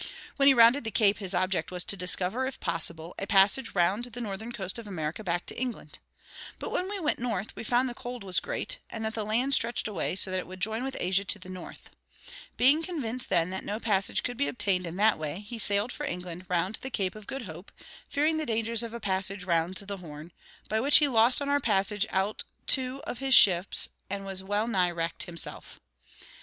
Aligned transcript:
When 0.37 0.47
he 0.47 0.55
rounded 0.55 0.83
the 0.83 0.89
Cape 0.89 1.19
his 1.19 1.35
object 1.35 1.69
was 1.69 1.83
to 1.83 1.95
discover, 1.95 2.47
if 2.47 2.59
possible, 2.59 3.13
a 3.19 3.27
passage 3.27 3.75
round 3.75 4.05
the 4.05 4.19
northern 4.19 4.51
coast 4.51 4.79
of 4.79 4.87
America 4.87 5.23
back 5.23 5.45
to 5.45 5.61
England. 5.61 5.99
But 6.57 6.71
when 6.71 6.89
we 6.89 6.99
went 6.99 7.19
north 7.19 7.55
we 7.55 7.63
found 7.63 7.87
the 7.87 7.93
cold 7.93 8.23
was 8.23 8.39
great, 8.39 8.79
and 8.89 9.05
that 9.05 9.13
the 9.13 9.23
land 9.23 9.53
stretched 9.53 9.87
away 9.87 10.15
so 10.15 10.31
that 10.31 10.39
it 10.39 10.47
would 10.47 10.59
join 10.59 10.83
with 10.83 10.97
Asia 10.99 11.23
to 11.25 11.37
the 11.37 11.49
north. 11.49 11.91
Being 12.57 12.81
convinced, 12.81 13.29
then, 13.29 13.51
that 13.51 13.63
no 13.63 13.79
passage 13.79 14.23
could 14.23 14.37
be 14.37 14.47
obtained 14.47 14.87
in 14.87 14.95
that 14.95 15.19
way, 15.19 15.41
he 15.41 15.59
sailed 15.59 15.91
for 15.91 16.03
England 16.07 16.47
round 16.49 16.77
the 16.81 16.89
Cape 16.89 17.13
of 17.13 17.27
Good 17.27 17.43
Hope, 17.43 17.71
fearing 18.09 18.37
the 18.37 18.45
dangers 18.47 18.81
of 18.81 18.95
a 18.95 18.99
passage 18.99 19.43
round 19.43 19.75
the 19.75 19.97
Horn, 19.97 20.31
by 20.67 20.79
which 20.79 20.97
he 20.97 21.07
lost 21.07 21.43
on 21.43 21.47
our 21.47 21.59
passage 21.59 22.07
out 22.09 22.43
two 22.65 23.03
of 23.03 23.19
his 23.19 23.35
ships, 23.35 23.89
and 24.09 24.25
was 24.25 24.41
well 24.43 24.67
nigh 24.67 24.89
wrecked 24.89 25.25
himself. 25.25 25.79